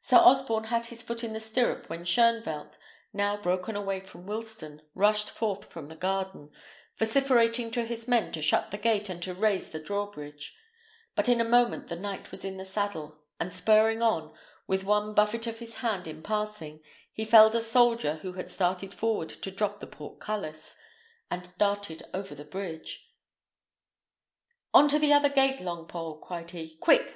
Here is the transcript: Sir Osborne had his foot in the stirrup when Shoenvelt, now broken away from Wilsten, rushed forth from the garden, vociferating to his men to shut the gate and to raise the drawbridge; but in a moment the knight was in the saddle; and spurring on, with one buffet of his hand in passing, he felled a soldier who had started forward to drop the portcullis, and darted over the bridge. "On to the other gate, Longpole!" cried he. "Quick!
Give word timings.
Sir 0.00 0.18
Osborne 0.18 0.62
had 0.70 0.86
his 0.86 1.02
foot 1.02 1.24
in 1.24 1.32
the 1.32 1.40
stirrup 1.40 1.90
when 1.90 2.04
Shoenvelt, 2.04 2.74
now 3.12 3.36
broken 3.36 3.74
away 3.74 3.98
from 3.98 4.24
Wilsten, 4.24 4.80
rushed 4.94 5.28
forth 5.28 5.64
from 5.64 5.88
the 5.88 5.96
garden, 5.96 6.52
vociferating 7.00 7.72
to 7.72 7.84
his 7.84 8.06
men 8.06 8.30
to 8.30 8.42
shut 8.42 8.70
the 8.70 8.78
gate 8.78 9.08
and 9.08 9.20
to 9.24 9.34
raise 9.34 9.72
the 9.72 9.80
drawbridge; 9.80 10.54
but 11.16 11.28
in 11.28 11.40
a 11.40 11.44
moment 11.44 11.88
the 11.88 11.96
knight 11.96 12.30
was 12.30 12.44
in 12.44 12.58
the 12.58 12.64
saddle; 12.64 13.18
and 13.40 13.52
spurring 13.52 14.02
on, 14.02 14.32
with 14.68 14.84
one 14.84 15.14
buffet 15.14 15.48
of 15.48 15.58
his 15.58 15.74
hand 15.78 16.06
in 16.06 16.22
passing, 16.22 16.80
he 17.12 17.24
felled 17.24 17.56
a 17.56 17.60
soldier 17.60 18.18
who 18.22 18.34
had 18.34 18.48
started 18.48 18.94
forward 18.94 19.30
to 19.30 19.50
drop 19.50 19.80
the 19.80 19.86
portcullis, 19.88 20.76
and 21.28 21.58
darted 21.58 22.04
over 22.14 22.36
the 22.36 22.44
bridge. 22.44 23.10
"On 24.72 24.86
to 24.88 25.00
the 25.00 25.12
other 25.12 25.28
gate, 25.28 25.58
Longpole!" 25.58 26.20
cried 26.20 26.52
he. 26.52 26.76
"Quick! 26.76 27.04